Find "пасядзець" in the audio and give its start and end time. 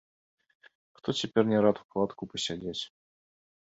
2.33-2.79